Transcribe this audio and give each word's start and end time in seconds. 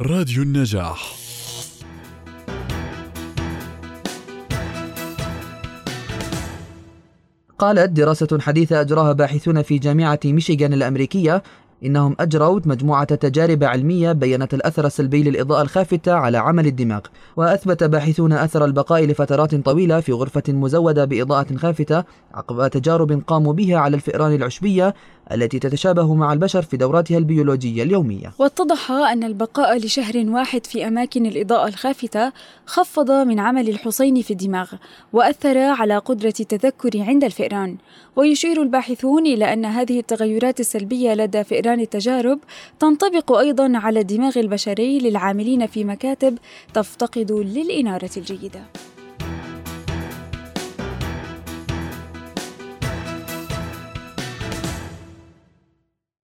راديو 0.00 0.42
النجاح. 0.42 1.14
قالت 7.58 7.90
دراسة 7.90 8.38
حديثة 8.40 8.80
أجراها 8.80 9.12
باحثون 9.12 9.62
في 9.62 9.78
جامعة 9.78 10.20
ميشيغان 10.24 10.72
الأمريكية 10.72 11.42
إنهم 11.84 12.16
أجروا 12.20 12.60
مجموعة 12.64 13.04
تجارب 13.04 13.64
علمية 13.64 14.12
بينت 14.12 14.54
الأثر 14.54 14.86
السلبي 14.86 15.22
للإضاءة 15.22 15.62
الخافتة 15.62 16.12
على 16.12 16.38
عمل 16.38 16.66
الدماغ. 16.66 17.00
وأثبت 17.36 17.84
باحثون 17.84 18.32
أثر 18.32 18.64
البقاء 18.64 19.04
لفترات 19.04 19.54
طويلة 19.54 20.00
في 20.00 20.12
غرفة 20.12 20.42
مزودة 20.48 21.04
بإضاءة 21.04 21.56
خافتة 21.56 22.04
عقب 22.34 22.68
تجارب 22.68 23.22
قاموا 23.26 23.52
بها 23.52 23.78
على 23.78 23.96
الفئران 23.96 24.34
العشبية 24.34 24.94
التي 25.32 25.58
تتشابه 25.58 26.14
مع 26.14 26.32
البشر 26.32 26.62
في 26.62 26.76
دوراتها 26.76 27.18
البيولوجية 27.18 27.82
اليومية. 27.82 28.32
واتضح 28.38 28.90
أن 28.90 29.24
البقاء 29.24 29.76
لشهر 29.76 30.24
واحد 30.28 30.66
في 30.66 30.88
أماكن 30.88 31.26
الإضاءة 31.26 31.68
الخافتة 31.68 32.32
خفض 32.66 33.10
من 33.10 33.40
عمل 33.40 33.68
الحصين 33.68 34.22
في 34.22 34.30
الدماغ 34.30 34.72
وأثر 35.12 35.58
على 35.58 35.98
قدرة 35.98 36.34
التذكر 36.40 37.02
عند 37.02 37.24
الفئران. 37.24 37.76
ويشير 38.16 38.62
الباحثون 38.62 39.26
إلى 39.26 39.52
أن 39.52 39.64
هذه 39.64 39.98
التغيرات 39.98 40.60
السلبية 40.60 41.14
لدى 41.14 41.44
فئران 41.44 41.80
التجارب 41.80 42.38
تنطبق 42.78 43.32
أيضا 43.32 43.72
على 43.74 44.00
الدماغ 44.00 44.38
البشري 44.38 44.98
للعاملين 44.98 45.66
في 45.66 45.84
مكاتب 45.84 46.38
تفتقد 46.74 47.32
للإنارة 47.32 48.10
الجيدة. 48.16 48.60